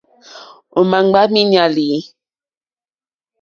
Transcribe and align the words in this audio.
Ò 0.77 0.81
ma 0.89 0.99
ŋgba 1.05 1.21
miinyali? 1.33 1.89